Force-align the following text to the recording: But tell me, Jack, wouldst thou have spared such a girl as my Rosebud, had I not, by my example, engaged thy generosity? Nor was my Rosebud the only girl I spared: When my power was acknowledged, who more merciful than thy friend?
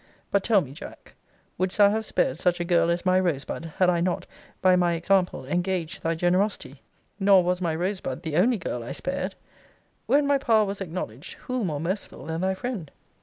But 0.31 0.43
tell 0.43 0.61
me, 0.61 0.71
Jack, 0.71 1.13
wouldst 1.59 1.77
thou 1.77 1.91
have 1.91 2.07
spared 2.07 2.39
such 2.39 2.59
a 2.59 2.63
girl 2.65 2.89
as 2.89 3.05
my 3.05 3.19
Rosebud, 3.19 3.73
had 3.77 3.87
I 3.87 4.01
not, 4.01 4.25
by 4.59 4.75
my 4.75 4.93
example, 4.93 5.45
engaged 5.45 6.01
thy 6.01 6.15
generosity? 6.15 6.81
Nor 7.19 7.43
was 7.43 7.61
my 7.61 7.75
Rosebud 7.75 8.23
the 8.23 8.35
only 8.35 8.57
girl 8.57 8.81
I 8.83 8.93
spared: 8.93 9.35
When 10.07 10.25
my 10.25 10.39
power 10.39 10.65
was 10.65 10.81
acknowledged, 10.81 11.33
who 11.45 11.63
more 11.63 11.79
merciful 11.79 12.25
than 12.25 12.41
thy 12.41 12.55
friend? 12.55 12.89